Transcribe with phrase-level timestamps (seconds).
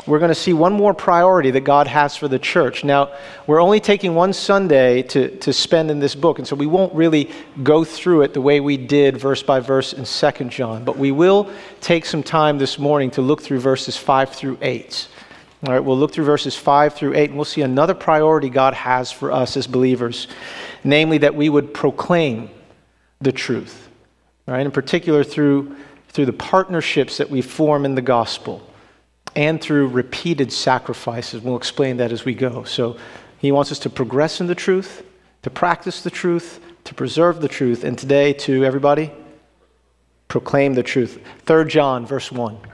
[0.08, 2.84] we're going to see one more priority that God has for the church.
[2.84, 3.14] Now,
[3.46, 6.94] we're only taking one Sunday to, to spend in this book, and so we won't
[6.94, 7.30] really
[7.64, 11.12] go through it the way we did verse by verse in 2 John, but we
[11.12, 15.08] will take some time this morning to look through verses 5 through 8.
[15.66, 18.74] All right, we'll look through verses 5 through 8, and we'll see another priority God
[18.74, 20.28] has for us as believers,
[20.84, 22.50] namely that we would proclaim
[23.20, 23.88] the truth.
[24.48, 25.76] All right, in particular through,
[26.10, 28.68] through the partnerships that we form in the gospel
[29.36, 31.42] and through repeated sacrifices.
[31.42, 32.64] We'll explain that as we go.
[32.64, 32.98] So
[33.38, 35.04] he wants us to progress in the truth,
[35.44, 39.12] to practice the truth, to preserve the truth, and today to everybody
[40.28, 41.24] proclaim the truth.
[41.46, 42.71] 3 John, verse 1.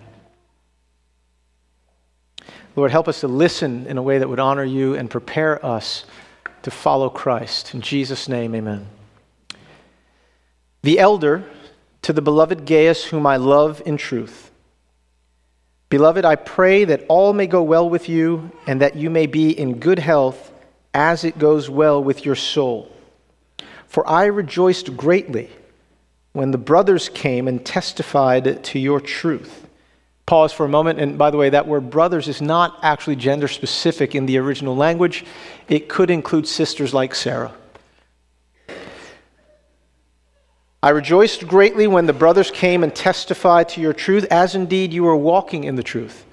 [2.77, 6.05] Lord, help us to listen in a way that would honor you and prepare us
[6.61, 7.73] to follow Christ.
[7.73, 8.85] In Jesus' name, amen.
[10.83, 11.43] The elder
[12.03, 14.51] to the beloved Gaius, whom I love in truth.
[15.89, 19.49] Beloved, I pray that all may go well with you and that you may be
[19.49, 20.51] in good health
[20.93, 22.95] as it goes well with your soul.
[23.87, 25.49] For I rejoiced greatly
[26.33, 29.66] when the brothers came and testified to your truth.
[30.27, 30.99] Pause for a moment.
[30.99, 34.75] And by the way, that word brothers is not actually gender specific in the original
[34.75, 35.25] language,
[35.69, 37.53] it could include sisters like Sarah.
[40.83, 45.07] I rejoiced greatly when the brothers came and testified to your truth, as indeed you
[45.07, 46.25] are walking in the truth.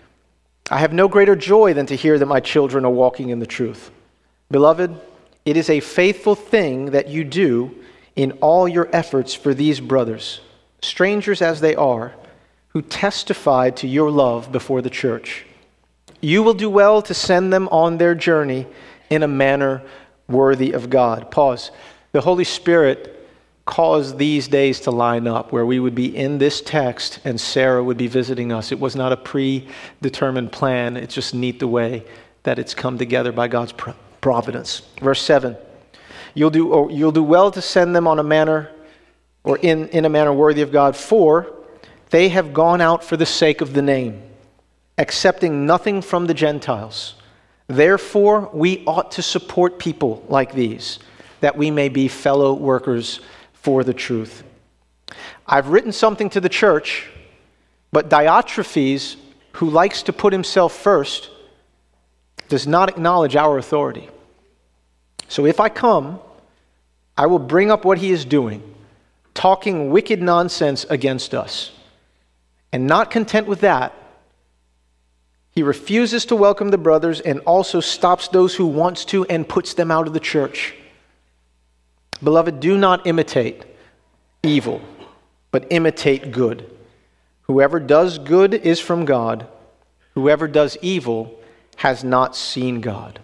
[0.71, 3.47] I have no greater joy than to hear that my children are walking in the
[3.47, 3.91] truth.
[4.50, 5.00] Beloved,
[5.44, 7.75] it is a faithful thing that you do
[8.16, 10.41] in all your efforts for these brothers,
[10.82, 12.15] strangers as they are,
[12.75, 15.47] who testified to your love before the church.
[16.21, 18.67] You will do well to send them on their journey
[19.09, 19.83] in a manner
[20.29, 21.31] worthy of God.
[21.31, 21.71] Pause.
[22.12, 23.11] The Holy Spirit
[23.65, 27.83] caused these days to line up where we would be in this text and Sarah
[27.83, 28.73] would be visiting us.
[28.73, 32.05] It was not a predetermined plan, it's just neat the way
[32.43, 33.73] that it's come together by God's
[34.21, 34.83] providence.
[35.01, 35.56] Verse 7
[36.35, 38.71] You'll do, oh, you'll do well to send them on a manner
[39.45, 41.55] or in, in a manner worthy of God, for
[42.10, 44.22] they have gone out for the sake of the name,
[44.98, 47.15] accepting nothing from the Gentiles.
[47.66, 50.98] Therefore, we ought to support people like these,
[51.41, 53.20] that we may be fellow workers
[53.53, 54.43] for the truth.
[55.47, 57.09] I've written something to the church,
[57.93, 59.16] but Diotrephes,
[59.53, 61.31] who likes to put himself first,
[62.48, 64.09] does not acknowledge our authority.
[65.28, 66.20] So if I come,
[67.16, 68.62] I will bring up what he is doing,
[69.32, 71.72] talking wicked nonsense against us.
[72.75, 73.95] And not content with that,
[75.53, 79.75] he refuses to welcome the brothers and also stops those who wants to and puts
[79.75, 80.75] them out of the church.
[82.21, 83.62] Beloved, do not imitate
[84.43, 84.81] evil,
[85.53, 86.69] but imitate good.
[87.43, 89.47] Whoever does good is from God.
[90.15, 91.39] Whoever does evil
[91.77, 93.21] has not seen God.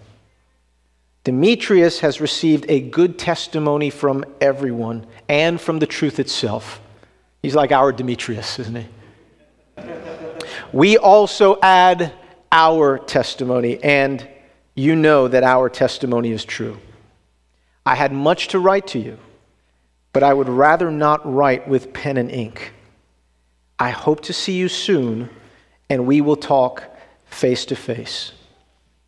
[1.24, 6.80] Demetrius has received a good testimony from everyone and from the truth itself.
[7.42, 8.86] He's like our Demetrius, isn't he?
[10.72, 12.12] We also add
[12.52, 14.26] our testimony, and
[14.74, 16.78] you know that our testimony is true.
[17.84, 19.18] I had much to write to you,
[20.12, 22.72] but I would rather not write with pen and ink.
[23.78, 25.30] I hope to see you soon,
[25.88, 26.84] and we will talk
[27.26, 28.32] face to face.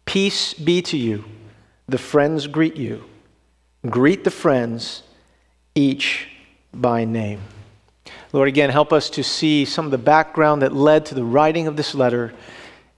[0.05, 1.25] Peace be to you.
[1.87, 3.05] The friends greet you.
[3.89, 5.03] Greet the friends,
[5.75, 6.29] each
[6.73, 7.41] by name.
[8.33, 11.67] Lord, again, help us to see some of the background that led to the writing
[11.67, 12.33] of this letter.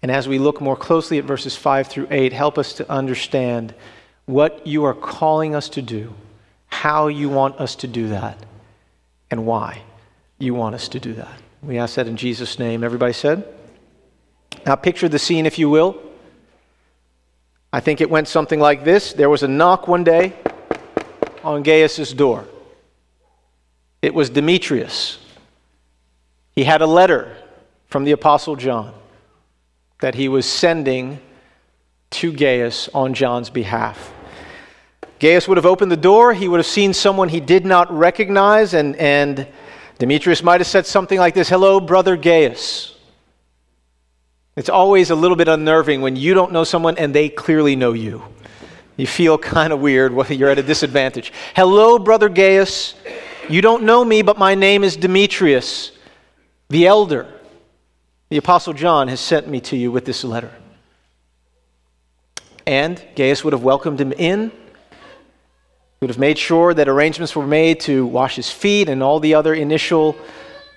[0.00, 3.74] And as we look more closely at verses 5 through 8, help us to understand
[4.26, 6.14] what you are calling us to do,
[6.68, 8.38] how you want us to do that,
[9.30, 9.82] and why
[10.38, 11.40] you want us to do that.
[11.62, 12.84] We ask that in Jesus' name.
[12.84, 13.44] Everybody said?
[14.64, 16.00] Now, picture the scene, if you will.
[17.72, 20.34] I think it went something like this There was a knock one day
[21.42, 22.46] on Gaius' door.
[24.00, 25.18] It was Demetrius.
[26.54, 27.36] He had a letter
[27.86, 28.94] from the Apostle John
[30.00, 31.20] that he was sending
[32.10, 34.12] to Gaius on John's behalf.
[35.18, 38.74] Gaius would have opened the door, he would have seen someone he did not recognize,
[38.74, 39.46] and, and
[39.98, 42.96] Demetrius might have said something like this Hello, brother Gaius.
[44.56, 47.92] It's always a little bit unnerving when you don't know someone and they clearly know
[47.92, 48.22] you.
[48.96, 51.32] You feel kind of weird you're at a disadvantage.
[51.56, 52.94] Hello, brother Gaius.
[53.48, 55.90] You don't know me, but my name is Demetrius,
[56.68, 57.26] the elder.
[58.30, 60.50] The Apostle John has sent me to you with this letter.
[62.66, 64.50] And Gaius would have welcomed him in.
[64.50, 64.56] He
[66.00, 69.34] would have made sure that arrangements were made to wash his feet and all the
[69.34, 70.16] other initial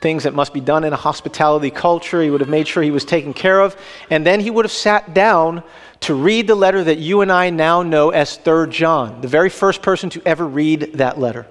[0.01, 2.21] things that must be done in a hospitality culture.
[2.21, 3.75] He would have made sure he was taken care of.
[4.09, 5.63] And then he would have sat down
[6.01, 9.49] to read the letter that you and I now know as 3rd John, the very
[9.49, 11.47] first person to ever read that letter.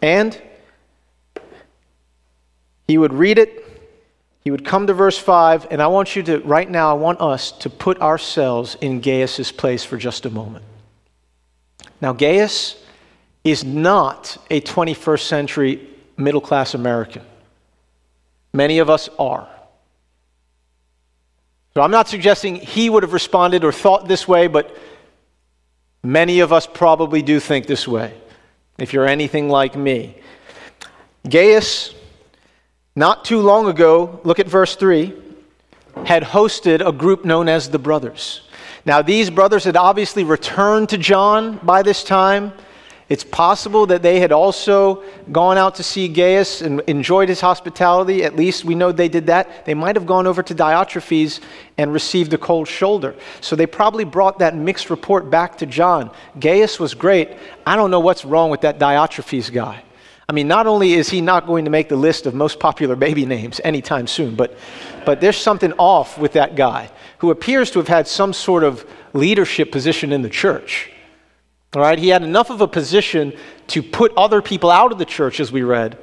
[0.00, 0.40] And
[2.86, 3.64] he would read it,
[4.46, 7.20] he would come to verse 5, and I want you to, right now, I want
[7.20, 10.64] us to put ourselves in Gaius's place for just a moment.
[12.00, 12.80] Now, Gaius
[13.42, 17.22] is not a 21st century middle class American.
[18.52, 19.48] Many of us are.
[21.74, 24.74] So I'm not suggesting he would have responded or thought this way, but
[26.02, 28.14] many of us probably do think this way,
[28.78, 30.16] if you're anything like me.
[31.28, 31.92] Gaius,
[32.96, 35.14] not too long ago, look at verse 3,
[36.06, 38.40] had hosted a group known as the Brothers.
[38.86, 42.52] Now, these brothers had obviously returned to John by this time.
[43.08, 48.24] It's possible that they had also gone out to see Gaius and enjoyed his hospitality.
[48.24, 49.64] At least we know they did that.
[49.64, 51.40] They might have gone over to Diotrephes
[51.78, 53.14] and received a cold shoulder.
[53.40, 56.10] So they probably brought that mixed report back to John.
[56.38, 57.30] Gaius was great.
[57.66, 59.82] I don't know what's wrong with that Diotrephes guy.
[60.28, 62.96] I mean, not only is he not going to make the list of most popular
[62.96, 64.56] baby names anytime soon, but,
[65.04, 68.84] but there's something off with that guy who appears to have had some sort of
[69.12, 70.90] leadership position in the church.
[71.74, 73.34] All right, he had enough of a position
[73.68, 75.96] to put other people out of the church, as we read.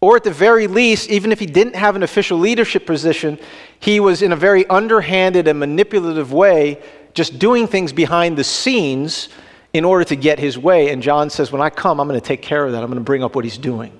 [0.00, 3.38] Or at the very least, even if he didn't have an official leadership position,
[3.80, 6.80] he was in a very underhanded and manipulative way
[7.14, 9.28] just doing things behind the scenes
[9.72, 10.90] in order to get his way.
[10.90, 12.82] And John says, When I come, I'm going to take care of that.
[12.82, 13.92] I'm going to bring up what he's doing.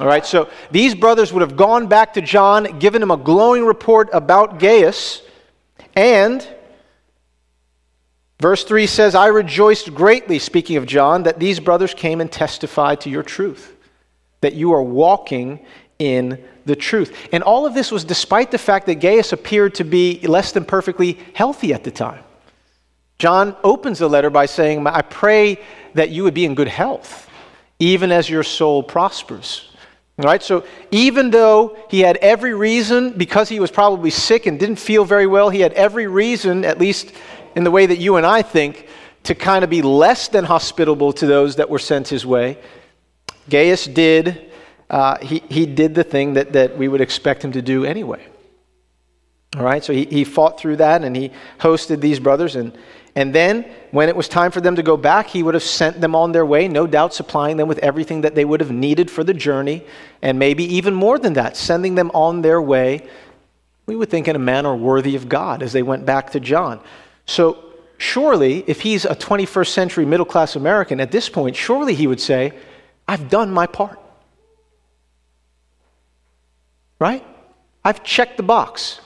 [0.00, 3.66] All right, so these brothers would have gone back to John, given him a glowing
[3.66, 5.22] report about Gaius,
[5.94, 6.46] and
[8.40, 13.02] Verse 3 says, I rejoiced greatly, speaking of John, that these brothers came and testified
[13.02, 13.76] to your truth,
[14.40, 15.64] that you are walking
[15.98, 17.14] in the truth.
[17.32, 20.64] And all of this was despite the fact that Gaius appeared to be less than
[20.64, 22.24] perfectly healthy at the time.
[23.20, 25.60] John opens the letter by saying, I pray
[25.92, 27.28] that you would be in good health,
[27.78, 29.68] even as your soul prospers.
[30.18, 34.58] All right, so even though he had every reason, because he was probably sick and
[34.58, 37.12] didn't feel very well, he had every reason, at least
[37.54, 38.88] in the way that you and I think,
[39.24, 42.56] to kind of be less than hospitable to those that were sent his way.
[43.50, 44.50] Gaius did,
[44.88, 48.26] uh, he, he did the thing that, that we would expect him to do anyway.
[49.56, 52.56] All right, so he, he fought through that and he hosted these brothers.
[52.56, 52.72] And,
[53.16, 56.00] and then, when it was time for them to go back, he would have sent
[56.00, 59.10] them on their way, no doubt supplying them with everything that they would have needed
[59.10, 59.84] for the journey,
[60.22, 63.08] and maybe even more than that, sending them on their way,
[63.86, 66.80] we would think in a manner worthy of God as they went back to John.
[67.26, 67.58] So,
[67.98, 72.20] surely, if he's a 21st century middle class American at this point, surely he would
[72.20, 72.52] say,
[73.08, 73.98] I've done my part.
[77.00, 77.26] Right?
[77.84, 79.00] I've checked the box.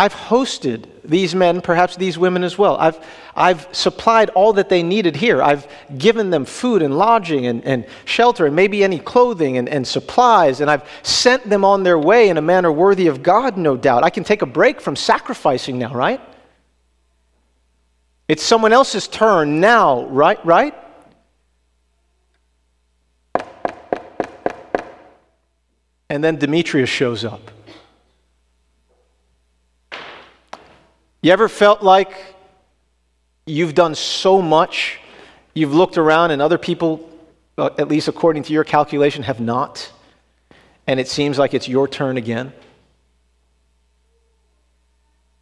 [0.00, 2.78] I've hosted these men, perhaps these women as well.
[2.78, 2.98] I've,
[3.36, 5.42] I've supplied all that they needed here.
[5.42, 9.86] I've given them food and lodging and, and shelter and maybe any clothing and, and
[9.86, 13.76] supplies, and I've sent them on their way in a manner worthy of God, no
[13.76, 14.02] doubt.
[14.02, 16.22] I can take a break from sacrificing now, right?
[18.26, 20.42] It's someone else's turn now, right?
[20.46, 20.74] Right?
[26.08, 27.50] And then Demetrius shows up.
[31.22, 32.12] You ever felt like
[33.46, 34.98] you've done so much,
[35.54, 37.08] you've looked around, and other people,
[37.58, 39.92] uh, at least according to your calculation, have not?
[40.86, 42.52] And it seems like it's your turn again?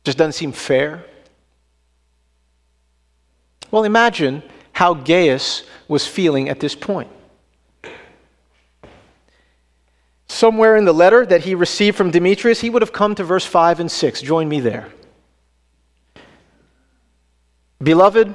[0.05, 1.05] Just doesn't seem fair.
[3.71, 4.43] Well, imagine
[4.73, 7.11] how Gaius was feeling at this point.
[10.39, 13.45] somewhere in the letter that he received from Demetrius, he would have come to verse
[13.45, 14.23] 5 and 6.
[14.23, 14.89] Join me there.
[17.83, 18.35] Beloved,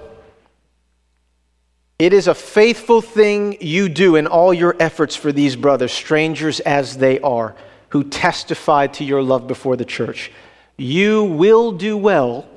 [2.00, 6.60] it is a faithful thing you do in all your efforts for these brothers, strangers
[6.62, 7.56] as they are,
[7.90, 10.32] who testified to your love before the church.
[10.78, 12.48] You will do well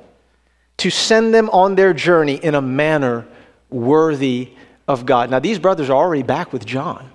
[0.77, 3.27] to send them on their journey in a manner
[3.69, 4.53] worthy
[4.87, 5.29] of God.
[5.29, 7.09] Now, these brothers are already back with John.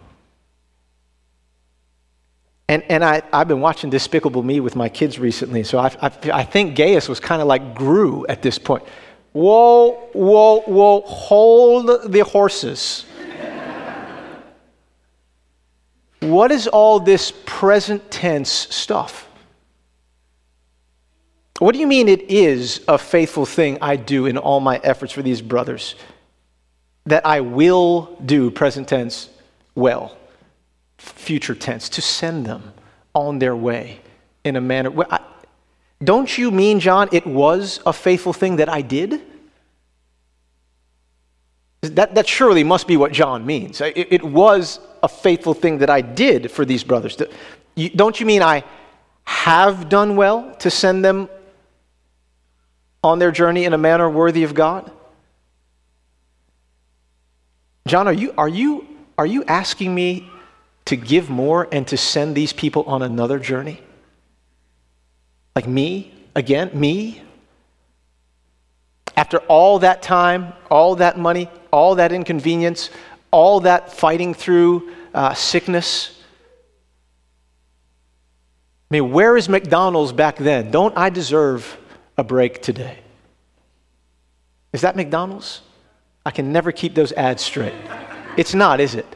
[2.68, 6.12] And, and I, I've been watching Despicable Me with my kids recently, so I, I,
[6.32, 8.84] I think Gaius was kind of like Gru at this point.
[9.32, 13.06] Whoa, whoa, whoa, hold the horses.
[16.20, 19.28] what is all this present tense stuff?
[21.58, 25.12] What do you mean it is a faithful thing I do in all my efforts
[25.12, 25.94] for these brothers?
[27.06, 29.30] That I will do, present tense,
[29.74, 30.16] well,
[30.98, 32.74] future tense, to send them
[33.14, 34.00] on their way
[34.44, 34.92] in a manner.
[35.10, 35.20] I,
[36.02, 39.20] don't you mean, John, it was a faithful thing that I did?
[41.82, 43.80] That, that surely must be what John means.
[43.80, 47.20] It, it was a faithful thing that I did for these brothers.
[47.94, 48.64] Don't you mean I
[49.24, 51.28] have done well to send them
[53.02, 54.90] on their journey in a manner worthy of God?
[57.86, 58.86] John, are you, are you,
[59.18, 60.30] are you asking me
[60.84, 63.80] to give more and to send these people on another journey?
[65.54, 66.14] Like me?
[66.34, 66.70] Again?
[66.72, 67.22] Me?
[69.16, 72.90] After all that time, all that money, all that inconvenience,
[73.30, 76.18] all that fighting through uh, sickness.
[78.90, 80.70] I mean, where is McDonald's back then?
[80.70, 81.78] Don't I deserve
[82.16, 82.98] a break today?
[84.72, 85.60] Is that McDonald's?
[86.24, 87.74] I can never keep those ads straight.
[88.36, 89.06] It's not, is it?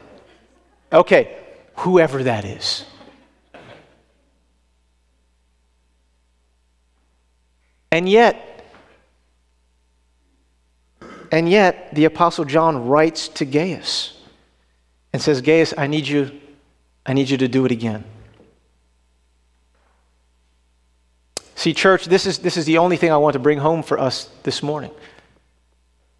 [0.91, 1.37] Okay,
[1.77, 2.85] whoever that is.
[7.91, 8.65] And yet,
[11.31, 14.19] and yet, the Apostle John writes to Gaius
[15.13, 16.31] and says, Gaius, I need you,
[17.05, 18.03] I need you to do it again.
[21.55, 23.99] See, church, this is, this is the only thing I want to bring home for
[23.99, 24.91] us this morning.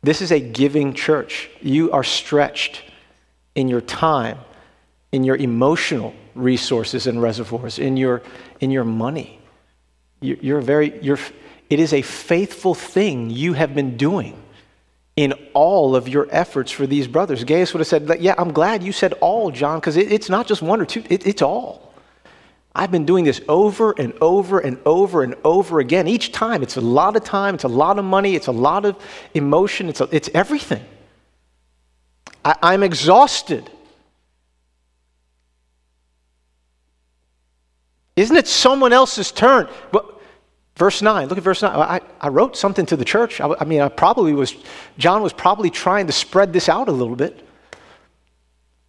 [0.02, 1.50] This is a giving church.
[1.62, 2.82] You are stretched
[3.56, 4.40] in your time,
[5.12, 8.24] in your emotional resources and reservoirs, in your,
[8.62, 9.40] in your money.
[10.22, 11.20] You're very, you're,
[11.70, 14.42] it is a faithful thing you have been doing
[15.16, 17.44] in all of your efforts for these brothers.
[17.44, 20.48] Gaius would have said, Yeah, I'm glad you said all, John, because it, it's not
[20.48, 21.94] just one or two, it, it's all.
[22.74, 26.08] I've been doing this over and over and over and over again.
[26.08, 28.86] Each time, it's a lot of time, it's a lot of money, it's a lot
[28.86, 28.96] of
[29.34, 30.86] emotion, it's, a, it's everything.
[32.46, 33.68] I, I'm exhausted.
[38.16, 39.68] Isn't it someone else's turn?
[39.92, 40.17] But
[40.78, 41.76] Verse 9, look at verse 9.
[41.76, 43.42] I, I wrote something to the church.
[43.42, 44.56] I, I, mean, I probably was,
[45.00, 47.44] John was probably trying to spread this out a little bit.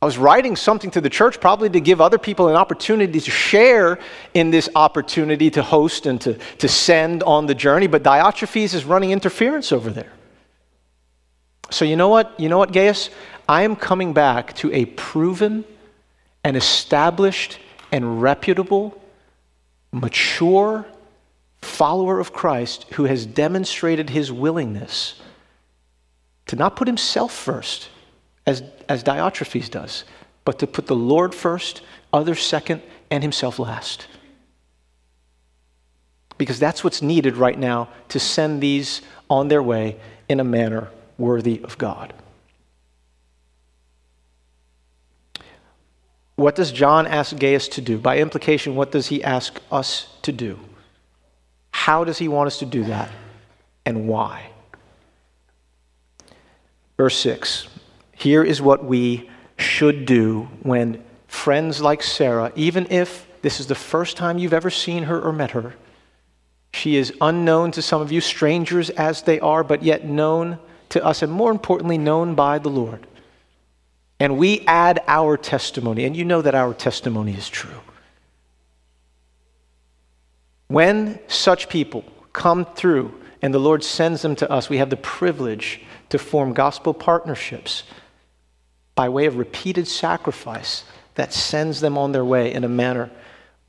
[0.03, 3.31] I was writing something to the church, probably to give other people an opportunity to
[3.31, 3.99] share
[4.35, 8.85] in this opportunity to host and to, to send on the journey, but Diotrephes is
[8.85, 10.13] running interference over there.
[11.71, 12.39] So, you know what?
[12.39, 13.09] You know what, Gaius?
[13.49, 15.65] I am coming back to a proven
[16.45, 17.59] and established
[17.91, 19.01] and reputable,
[19.91, 20.85] mature,
[21.79, 25.23] follower of Christ who has demonstrated his willingness
[26.47, 27.89] to not put himself first,
[28.45, 30.03] as, as Diotrephes does,
[30.45, 31.83] but to put the Lord first,
[32.13, 32.83] others second,
[33.13, 34.09] and himself last.
[36.37, 40.89] Because that's what's needed right now to send these on their way in a manner
[41.17, 42.13] worthy of God.
[46.35, 47.99] What does John ask Gaius to do?
[47.99, 50.59] By implication, what does he ask us to do?
[51.79, 53.09] How does he want us to do that?
[53.87, 54.51] And why?
[56.97, 57.69] Verse 6
[58.17, 63.77] Here is what we should do when friends like Sarah, even if this is the
[63.77, 65.77] first time you've ever seen her or met her,
[66.75, 70.59] she is unknown to some of you, strangers as they are, but yet known
[70.89, 73.07] to us, and more importantly, known by the Lord.
[74.19, 77.81] And we add our testimony, and you know that our testimony is true.
[80.69, 84.97] When such people come through and the Lord sends them to us, we have the
[84.97, 87.83] privilege to form gospel partnerships
[88.95, 90.85] by way of repeated sacrifice
[91.15, 93.11] that sends them on their way in a manner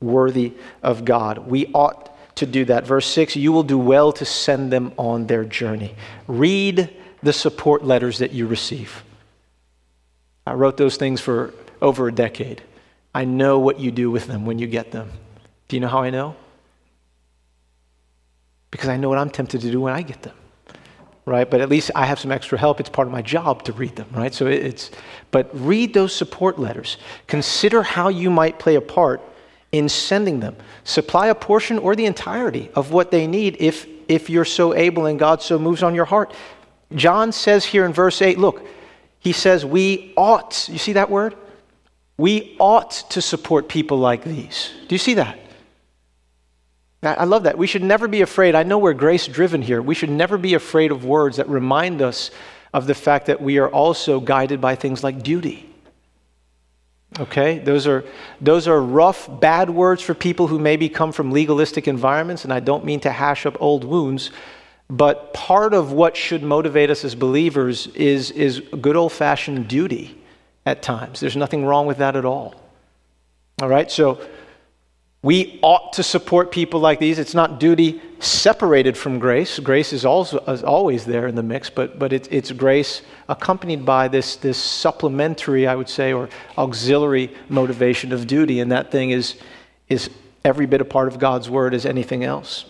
[0.00, 0.52] worthy
[0.82, 1.38] of God.
[1.38, 2.86] We ought to do that.
[2.86, 5.94] Verse 6 You will do well to send them on their journey.
[6.26, 6.90] Read
[7.22, 9.04] the support letters that you receive.
[10.46, 12.62] I wrote those things for over a decade.
[13.14, 15.10] I know what you do with them when you get them.
[15.68, 16.34] Do you know how I know?
[18.70, 20.34] Because I know what I'm tempted to do when I get them.
[21.26, 21.48] Right?
[21.48, 22.80] But at least I have some extra help.
[22.80, 24.32] It's part of my job to read them, right?
[24.34, 24.90] So it's,
[25.30, 26.96] but read those support letters.
[27.26, 29.20] Consider how you might play a part
[29.70, 30.56] in sending them.
[30.84, 35.06] Supply a portion or the entirety of what they need if, if you're so able
[35.06, 36.34] and God so moves on your heart.
[36.94, 38.66] John says here in verse 8, look,
[39.20, 41.36] he says, we ought, you see that word?
[42.16, 44.72] We ought to support people like these.
[44.88, 45.38] Do you see that?
[47.02, 47.56] I love that.
[47.56, 48.54] We should never be afraid.
[48.54, 49.80] I know we're grace driven here.
[49.80, 52.30] We should never be afraid of words that remind us
[52.74, 55.70] of the fact that we are also guided by things like duty.
[57.18, 57.58] Okay?
[57.58, 58.04] Those are,
[58.40, 62.60] those are rough, bad words for people who maybe come from legalistic environments, and I
[62.60, 64.30] don't mean to hash up old wounds,
[64.88, 70.20] but part of what should motivate us as believers is, is good old fashioned duty
[70.66, 71.18] at times.
[71.18, 72.54] There's nothing wrong with that at all.
[73.62, 73.90] All right?
[73.90, 74.20] So,
[75.22, 77.18] we ought to support people like these.
[77.18, 79.58] It's not duty separated from grace.
[79.58, 83.84] Grace is, also, is always there in the mix, but, but it, it's grace accompanied
[83.84, 88.60] by this, this supplementary, I would say, or auxiliary motivation of duty.
[88.60, 89.36] And that thing is,
[89.88, 90.08] is
[90.42, 92.64] every bit a part of God's word as anything else.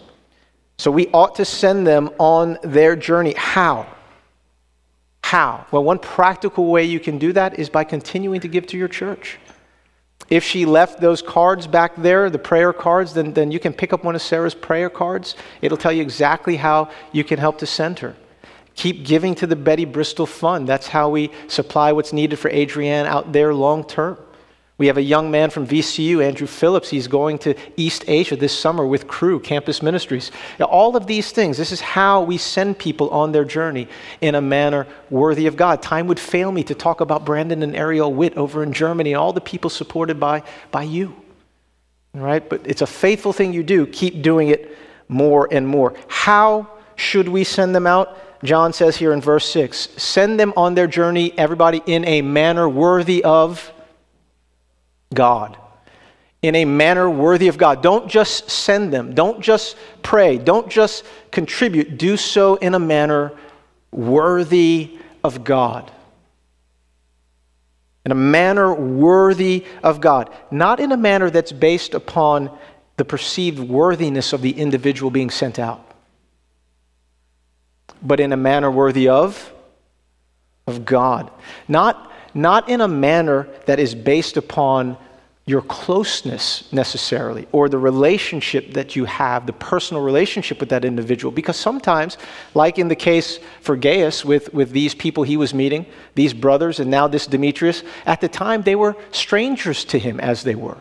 [0.78, 3.35] So we ought to send them on their journey.
[3.37, 3.87] How?
[5.23, 5.66] How?
[5.71, 8.88] Well, one practical way you can do that is by continuing to give to your
[8.88, 9.38] church.
[10.30, 13.92] If she left those cards back there, the prayer cards, then, then you can pick
[13.92, 15.34] up one of Sarah's prayer cards.
[15.60, 18.14] It'll tell you exactly how you can help to send her.
[18.76, 20.68] Keep giving to the Betty Bristol Fund.
[20.68, 24.16] That's how we supply what's needed for Adrienne out there long term.
[24.80, 26.88] We have a young man from VCU, Andrew Phillips.
[26.88, 30.30] He's going to East Asia this summer with Cru Campus Ministries.
[30.58, 33.88] Now, all of these things, this is how we send people on their journey
[34.22, 35.82] in a manner worthy of God.
[35.82, 39.18] Time would fail me to talk about Brandon and Ariel Witt over in Germany and
[39.18, 41.14] all the people supported by, by you.
[42.14, 42.49] Right?
[42.49, 43.87] But it's a faithful thing you do.
[43.87, 44.78] Keep doing it
[45.09, 45.94] more and more.
[46.09, 48.16] How should we send them out?
[48.42, 52.66] John says here in verse 6 send them on their journey, everybody, in a manner
[52.66, 53.70] worthy of
[55.12, 55.57] God
[56.42, 57.83] in a manner worthy of God.
[57.83, 61.99] Don't just send them, don't just pray, don't just contribute.
[61.99, 63.33] Do so in a manner
[63.90, 65.90] worthy of God.
[68.07, 70.31] In a manner worthy of God.
[70.51, 72.57] Not in a manner that's based upon
[72.96, 75.87] the perceived worthiness of the individual being sent out,
[78.03, 79.53] but in a manner worthy of,
[80.66, 81.31] of God.
[81.68, 84.97] Not not in a manner that is based upon
[85.47, 91.33] your closeness necessarily or the relationship that you have, the personal relationship with that individual.
[91.33, 92.19] Because sometimes,
[92.55, 96.79] like in the case for Gaius with, with these people he was meeting, these brothers,
[96.79, 100.79] and now this Demetrius, at the time they were strangers to him as they were.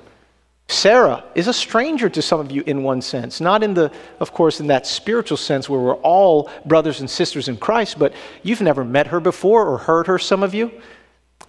[0.68, 4.32] Sarah is a stranger to some of you in one sense, not in the, of
[4.34, 8.62] course, in that spiritual sense where we're all brothers and sisters in Christ, but you've
[8.62, 10.72] never met her before or heard her, some of you.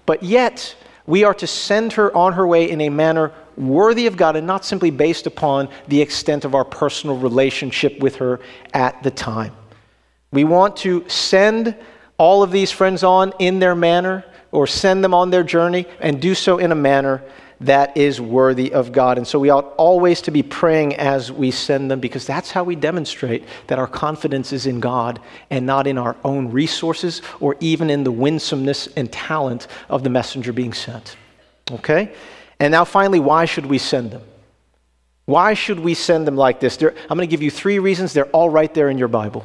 [0.07, 0.75] But yet,
[1.07, 4.47] we are to send her on her way in a manner worthy of God and
[4.47, 8.41] not simply based upon the extent of our personal relationship with her
[8.73, 9.55] at the time.
[10.33, 11.77] We want to send
[12.17, 16.21] all of these friends on in their manner or send them on their journey and
[16.21, 17.23] do so in a manner
[17.61, 19.19] that is worthy of God.
[19.19, 22.65] And so we ought always to be praying as we send them because that's how
[22.65, 25.21] we demonstrate that our confidence is in God
[25.51, 30.11] and not in our own resources or even in the winsomeness and talent of the
[30.11, 31.17] messenger being sent.
[31.71, 32.15] Okay?
[32.59, 34.23] And now, finally, why should we send them?
[35.27, 36.77] Why should we send them like this?
[36.83, 38.13] I'm going to give you three reasons.
[38.13, 39.45] They're all right there in your Bible.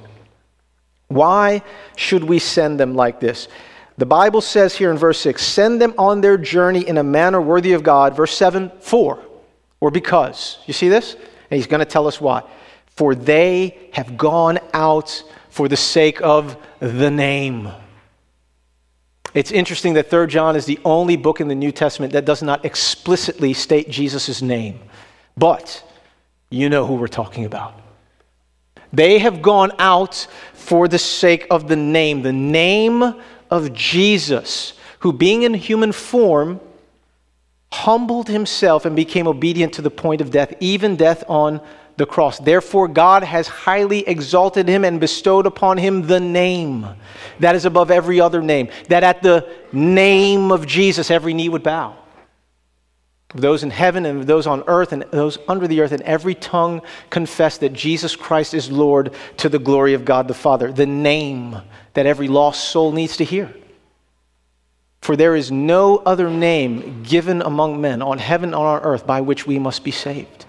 [1.09, 1.61] Why
[1.95, 3.47] should we send them like this?
[3.97, 7.41] The Bible says here in verse 6 send them on their journey in a manner
[7.41, 8.15] worthy of God.
[8.15, 9.19] Verse 7 for,
[9.79, 10.59] or because.
[10.65, 11.13] You see this?
[11.13, 12.43] And he's going to tell us why.
[12.87, 17.69] For they have gone out for the sake of the name.
[19.33, 22.41] It's interesting that 3 John is the only book in the New Testament that does
[22.41, 24.79] not explicitly state Jesus' name.
[25.37, 25.83] But
[26.49, 27.79] you know who we're talking about.
[28.93, 32.21] They have gone out for the sake of the name.
[32.21, 33.21] The name
[33.55, 36.59] of Jesus, who, being in human form,
[37.71, 41.61] humbled himself and became obedient to the point of death, even death on
[41.97, 42.39] the cross.
[42.39, 46.87] Therefore, God has highly exalted him and bestowed upon him the name
[47.39, 51.63] that is above every other name, that at the name of Jesus every knee would
[51.63, 51.95] bow.
[53.35, 56.81] Those in heaven and those on earth and those under the earth, and every tongue
[57.09, 60.71] confess that Jesus Christ is Lord to the glory of God the Father.
[60.71, 61.57] The name
[61.93, 63.53] that every lost soul needs to hear.
[65.01, 69.21] For there is no other name given among men on heaven and on earth by
[69.21, 70.45] which we must be saved.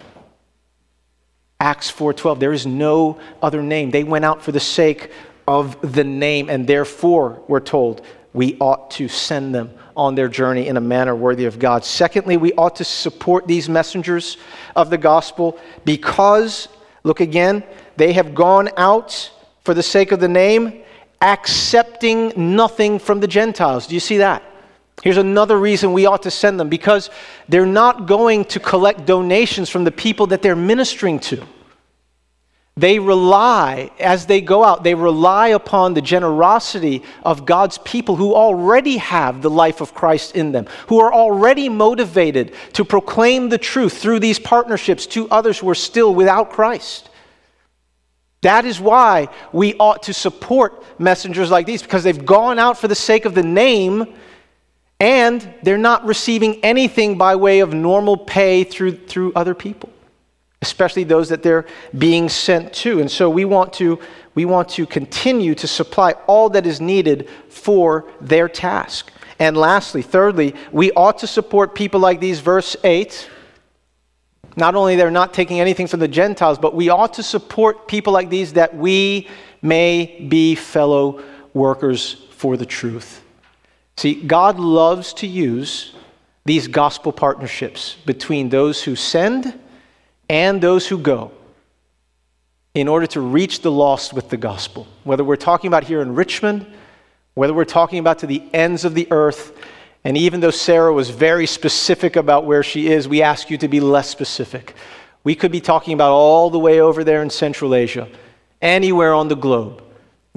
[1.61, 3.91] Acts 4:12 there is no other name.
[3.91, 5.11] They went out for the sake
[5.49, 10.69] of the name and therefore we're told we ought to send them on their journey
[10.69, 11.85] in a manner worthy of God.
[11.85, 14.37] Secondly, we ought to support these messengers
[14.75, 16.69] of the gospel because
[17.03, 17.65] look again,
[17.97, 19.31] they have gone out
[19.65, 20.83] for the sake of the name
[21.21, 23.87] accepting nothing from the Gentiles.
[23.87, 24.43] Do you see that?
[25.03, 27.11] Here's another reason we ought to send them because
[27.49, 31.47] they're not going to collect donations from the people that they're ministering to.
[32.79, 38.35] They rely, as they go out, they rely upon the generosity of God's people who
[38.35, 43.57] already have the life of Christ in them, who are already motivated to proclaim the
[43.57, 47.09] truth through these partnerships to others who are still without Christ.
[48.43, 52.89] That is why we ought to support messengers like these because they've gone out for
[52.89, 54.15] the sake of the name
[55.01, 59.91] and they're not receiving anything by way of normal pay through, through other people,
[60.67, 63.01] especially those that they're being sent to.
[63.01, 63.99] And so we want to,
[64.35, 69.11] we want to continue to supply all that is needed for their task.
[69.39, 73.31] And lastly, thirdly, we ought to support people like these, verse 8.
[74.57, 78.13] Not only they're not taking anything from the Gentiles, but we ought to support people
[78.13, 79.29] like these that we
[79.61, 83.23] may be fellow workers for the truth.
[83.99, 85.95] See, God loves to use
[86.45, 89.59] these gospel partnerships between those who send
[90.29, 91.33] and those who go
[92.75, 94.87] in order to reach the lost with the gospel.
[95.05, 96.67] Whether we're talking about here in Richmond,
[97.35, 99.57] whether we're talking about to the ends of the earth,
[100.05, 103.69] and even though Sarah was very specific about where she is, we ask you to
[103.69, 104.75] be less specific.
[105.25, 108.09] We could be talking about all the way over there in Central Asia,
[108.61, 109.83] anywhere on the globe.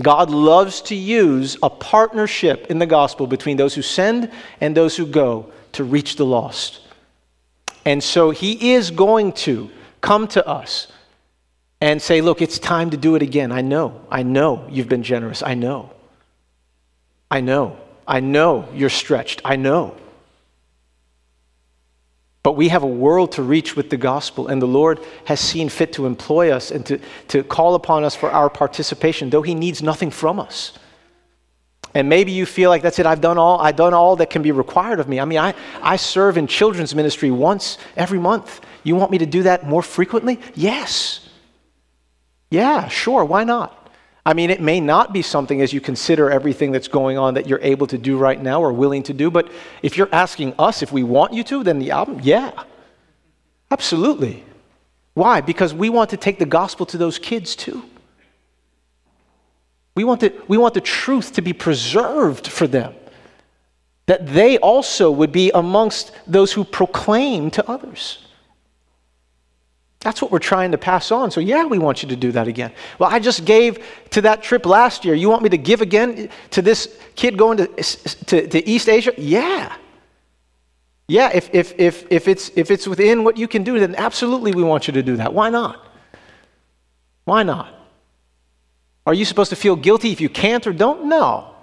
[0.02, 4.96] God loves to use a partnership in the gospel between those who send and those
[4.96, 6.80] who go to reach the lost.
[7.86, 9.70] And so he is going to
[10.02, 10.88] come to us
[11.82, 13.52] and say, Look, it's time to do it again.
[13.52, 14.02] I know.
[14.10, 15.44] I know you've been generous.
[15.44, 15.92] I know.
[17.32, 17.78] I know.
[18.08, 19.42] I know you're stretched.
[19.46, 19.96] I know.
[22.42, 25.70] But we have a world to reach with the gospel, and the Lord has seen
[25.70, 29.54] fit to employ us and to, to call upon us for our participation, though He
[29.54, 30.74] needs nothing from us.
[31.94, 34.42] And maybe you feel like that's it, I've done all, I've done all that can
[34.42, 35.20] be required of me.
[35.20, 38.62] I mean, I, I serve in children's ministry once every month.
[38.84, 40.40] You want me to do that more frequently?
[40.56, 41.28] Yes.
[42.50, 43.76] Yeah, sure, why not?
[44.26, 47.48] I mean, it may not be something as you consider everything that's going on that
[47.48, 49.50] you're able to do right now or willing to do, but
[49.82, 52.52] if you're asking us if we want you to, then the album, yeah,
[53.72, 54.44] absolutely.
[55.14, 55.42] Why?
[55.42, 57.84] Because we want to take the gospel to those kids too.
[59.96, 62.94] We want, the, we want the truth to be preserved for them,
[64.06, 68.26] that they also would be amongst those who proclaim to others.
[70.02, 71.30] That's what we're trying to pass on.
[71.30, 72.72] So, yeah, we want you to do that again.
[73.00, 75.14] Well, I just gave to that trip last year.
[75.14, 79.14] You want me to give again to this kid going to, to, to East Asia?
[79.18, 79.76] Yeah.
[81.10, 84.54] Yeah, if, if, if, if, it's, if it's within what you can do, then absolutely
[84.54, 85.34] we want you to do that.
[85.34, 85.86] Why not?
[87.26, 87.74] Why not?
[89.06, 91.06] Are you supposed to feel guilty if you can't or don't?
[91.06, 91.56] No.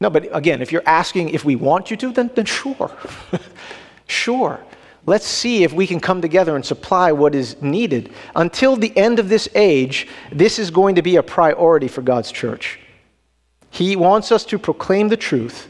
[0.00, 2.96] No, but again, if you're asking if we want you to, then, then sure.
[4.06, 4.60] sure.
[5.06, 8.12] Let's see if we can come together and supply what is needed.
[8.36, 12.30] Until the end of this age, this is going to be a priority for God's
[12.30, 12.78] church.
[13.70, 15.68] He wants us to proclaim the truth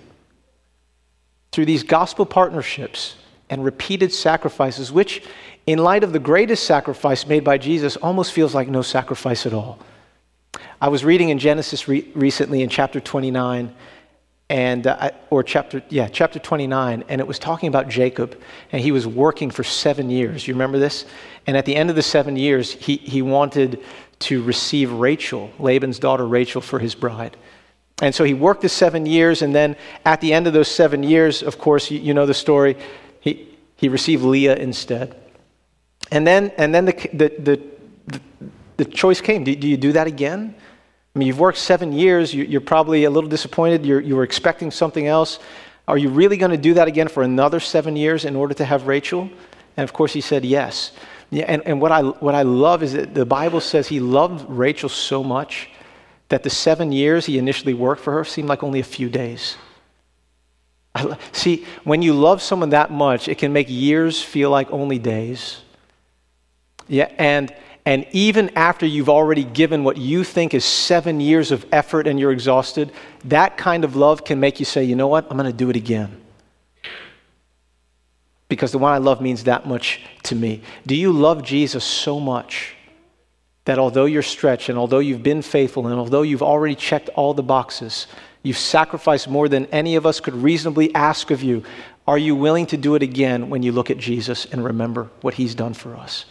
[1.52, 3.16] through these gospel partnerships
[3.50, 5.22] and repeated sacrifices, which,
[5.66, 9.52] in light of the greatest sacrifice made by Jesus, almost feels like no sacrifice at
[9.52, 9.78] all.
[10.80, 13.74] I was reading in Genesis re- recently in chapter 29
[14.50, 18.36] and uh, or chapter yeah chapter 29 and it was talking about jacob
[18.72, 20.46] and he was working for seven years.
[20.46, 21.06] You remember this?
[21.46, 23.82] And at the end of the seven years he, he wanted
[24.18, 27.36] to receive rachel laban's daughter rachel for his bride.
[28.02, 31.04] And so he worked the seven years and then at the end of those seven
[31.04, 32.76] years of course you, you know the story
[33.20, 35.16] he, he received leah instead.
[36.10, 38.20] And then and then the, the, the,
[38.78, 39.44] the, choice came.
[39.44, 40.56] Do, do you do that again
[41.14, 44.70] I mean, you've worked seven years, you're probably a little disappointed, you're, you were expecting
[44.70, 45.40] something else.
[45.88, 48.64] Are you really going to do that again for another seven years in order to
[48.64, 49.28] have Rachel?
[49.76, 50.92] And of course, he said yes.
[51.30, 54.48] Yeah, and, and what, I, what I love is that the Bible says he loved
[54.48, 55.68] Rachel so much
[56.28, 59.56] that the seven years he initially worked for her seemed like only a few days.
[60.94, 64.98] I, see, when you love someone that much, it can make years feel like only
[64.98, 65.62] days.
[66.88, 67.54] Yeah, and
[67.86, 72.20] And even after you've already given what you think is seven years of effort and
[72.20, 72.92] you're exhausted,
[73.24, 75.70] that kind of love can make you say, you know what, I'm going to do
[75.70, 76.20] it again.
[78.48, 80.62] Because the one I love means that much to me.
[80.86, 82.74] Do you love Jesus so much
[83.64, 87.32] that although you're stretched and although you've been faithful and although you've already checked all
[87.32, 88.06] the boxes,
[88.42, 91.62] you've sacrificed more than any of us could reasonably ask of you,
[92.06, 95.34] are you willing to do it again when you look at Jesus and remember what
[95.34, 96.24] he's done for us?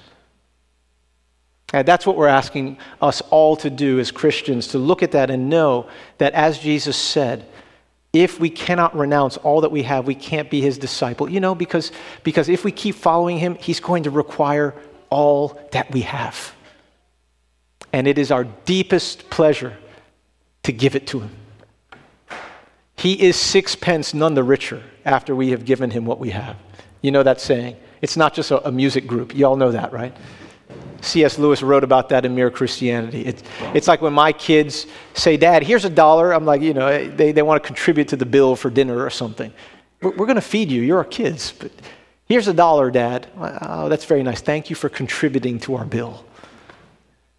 [1.74, 5.30] And that's what we're asking us all to do as Christians to look at that
[5.30, 7.46] and know that, as Jesus said,
[8.12, 11.30] if we cannot renounce all that we have, we can't be his disciple.
[11.30, 11.92] You know, because,
[12.24, 14.74] because if we keep following him, he's going to require
[15.12, 16.56] all that we have.
[17.94, 19.78] And it is our deepest pleasure
[20.64, 21.32] to give it to him.
[22.96, 26.58] He is sixpence none the richer after we have given him what we have.
[27.02, 27.78] You know that saying?
[28.02, 29.36] It's not just a, a music group.
[29.36, 30.16] You all know that, right?
[31.02, 31.38] C.S.
[31.38, 33.26] Lewis wrote about that in Mere Christianity.
[33.26, 36.34] It's, it's like when my kids say, Dad, here's a dollar.
[36.34, 39.10] I'm like, you know, they, they want to contribute to the bill for dinner or
[39.10, 39.54] something.
[40.02, 40.82] We're, we're going to feed you.
[40.82, 41.54] You're our kids.
[41.58, 41.72] But
[42.26, 43.28] here's a dollar, Dad.
[43.38, 44.42] Oh, that's very nice.
[44.42, 46.26] Thank you for contributing to our bill.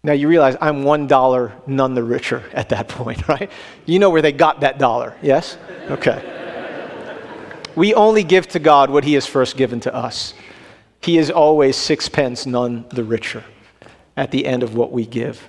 [0.03, 3.51] Now you realize I'm one dollar none the richer at that point, right?
[3.85, 5.57] You know where they got that dollar, yes?
[5.91, 6.37] Okay.
[7.75, 10.33] we only give to God what He has first given to us.
[11.01, 13.43] He is always sixpence none the richer
[14.15, 15.47] at the end of what we give.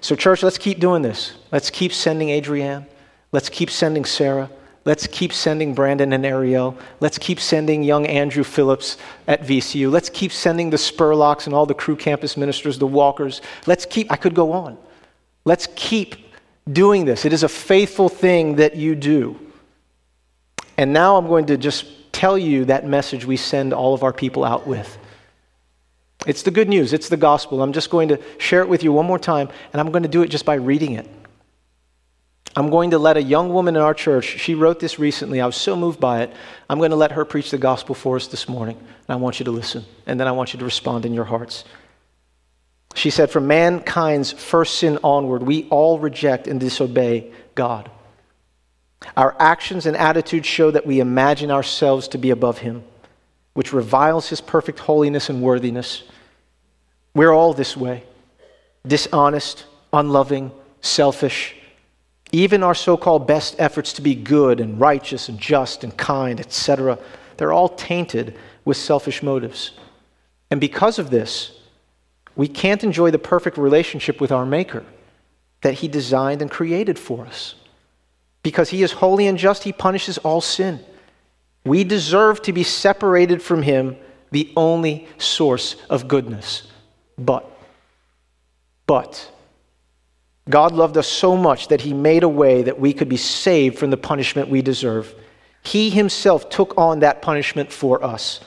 [0.00, 1.34] So, church, let's keep doing this.
[1.52, 2.86] Let's keep sending Adrienne.
[3.32, 4.50] Let's keep sending Sarah.
[4.84, 6.76] Let's keep sending Brandon and Ariel.
[7.00, 9.90] Let's keep sending young Andrew Phillips at VCU.
[9.90, 13.42] Let's keep sending the Spurlocks and all the Cru campus ministers, the Walkers.
[13.66, 14.78] Let's keep, I could go on.
[15.44, 16.16] Let's keep
[16.70, 17.24] doing this.
[17.24, 19.38] It is a faithful thing that you do.
[20.76, 24.12] And now I'm going to just tell you that message we send all of our
[24.12, 24.98] people out with.
[26.26, 27.62] It's the good news, it's the gospel.
[27.62, 30.08] I'm just going to share it with you one more time, and I'm going to
[30.08, 31.06] do it just by reading it.
[32.56, 35.42] I'm going to let a young woman in our church, she wrote this recently.
[35.42, 36.32] I was so moved by it.
[36.70, 38.78] I'm going to let her preach the gospel for us this morning.
[38.78, 39.84] And I want you to listen.
[40.06, 41.64] And then I want you to respond in your hearts.
[42.94, 47.90] She said, From mankind's first sin onward, we all reject and disobey God.
[49.16, 52.84] Our actions and attitudes show that we imagine ourselves to be above Him,
[53.54, 56.04] which reviles His perfect holiness and worthiness.
[57.14, 58.04] We're all this way
[58.86, 61.56] dishonest, unloving, selfish
[62.32, 66.40] even our so called best efforts to be good and righteous and just and kind,
[66.40, 66.98] etc.,
[67.36, 69.72] they're all tainted with selfish motives.
[70.50, 71.58] And because of this,
[72.34, 74.84] we can't enjoy the perfect relationship with our Maker
[75.62, 77.54] that He designed and created for us.
[78.46, 80.78] Because He is holy and just, He punishes all sin.
[81.64, 83.96] We deserve to be separated from Him,
[84.30, 86.62] the only source of goodness.
[87.18, 87.44] But,
[88.86, 89.32] but,
[90.48, 93.80] God loved us so much that he made a way that we could be saved
[93.80, 95.12] from the punishment we deserve.
[95.64, 98.38] He himself took on that punishment for us.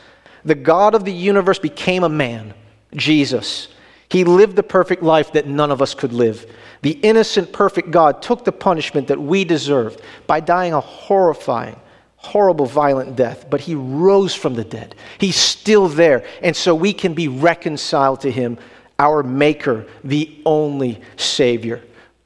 [0.45, 2.53] The God of the universe became a man,
[2.95, 3.67] Jesus.
[4.09, 6.51] He lived the perfect life that none of us could live.
[6.81, 11.75] The innocent, perfect God took the punishment that we deserved by dying a horrifying,
[12.15, 14.95] horrible, violent death, but he rose from the dead.
[15.19, 18.57] He's still there, and so we can be reconciled to him,
[18.97, 21.83] our Maker, the only Savior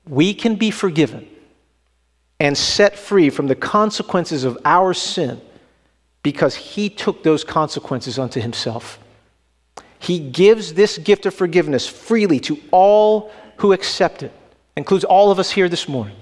[0.08, 1.28] we can be forgiven
[2.40, 5.40] and set free from the consequences of our sin
[6.24, 9.00] because he took those consequences unto himself.
[10.04, 14.34] He gives this gift of forgiveness freely to all who accept it,
[14.76, 16.18] includes all of us here this morning.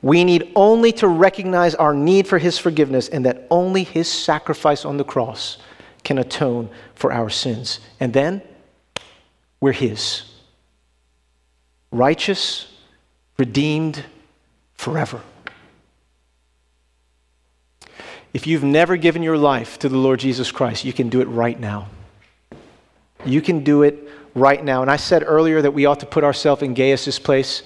[0.00, 4.86] We need only to recognize our need for his forgiveness and that only his sacrifice
[4.86, 5.58] on the cross
[6.04, 7.80] can atone for our sins.
[8.00, 8.40] And then
[9.60, 10.22] we're his
[11.92, 12.66] righteous,
[13.36, 14.02] redeemed
[14.72, 15.20] forever.
[18.32, 21.26] If you've never given your life to the Lord Jesus Christ, you can do it
[21.26, 21.88] right now.
[23.24, 24.82] You can do it right now.
[24.82, 27.62] And I said earlier that we ought to put ourselves in Gaius' place.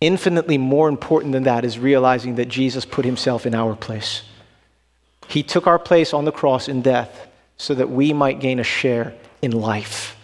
[0.00, 4.22] Infinitely more important than that is realizing that Jesus put himself in our place.
[5.28, 8.64] He took our place on the cross in death so that we might gain a
[8.64, 10.16] share in life,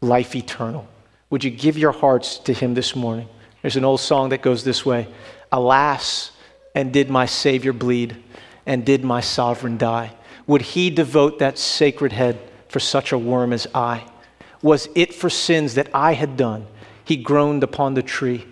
[0.00, 0.86] life eternal.
[1.30, 3.28] Would you give your hearts to him this morning?
[3.62, 5.08] There's an old song that goes this way
[5.50, 6.32] Alas,
[6.74, 8.16] and did my Savior bleed,
[8.66, 10.14] and did my sovereign die?
[10.46, 12.38] Would he devote that sacred head
[12.72, 14.04] for such a worm as I?
[14.62, 16.66] Was it for sins that I had done?
[17.04, 18.46] He groaned upon the tree.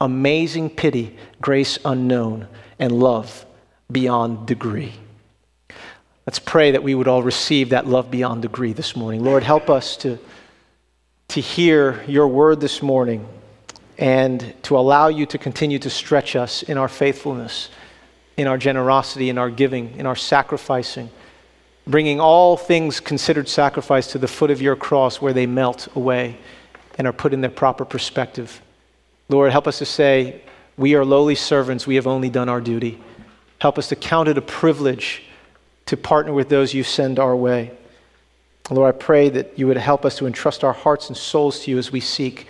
[0.00, 3.46] Amazing pity, grace unknown, and love
[3.90, 4.94] beyond degree.
[6.26, 9.22] Let's pray that we would all receive that love beyond degree this morning.
[9.22, 10.18] Lord, help us to
[11.28, 13.26] to hear your word this morning
[13.98, 17.70] and to allow you to continue to stretch us in our faithfulness,
[18.36, 21.10] in our generosity, in our giving, in our sacrificing,
[21.86, 26.36] bringing all things considered sacrifice to the foot of your cross where they melt away
[26.98, 28.60] and are put in their proper perspective.
[29.28, 30.42] Lord, help us to say,
[30.76, 33.00] We are lowly servants, we have only done our duty.
[33.60, 35.22] Help us to count it a privilege
[35.86, 37.70] to partner with those you send our way.
[38.70, 41.70] Lord, I pray that you would help us to entrust our hearts and souls to
[41.70, 42.48] you as we seek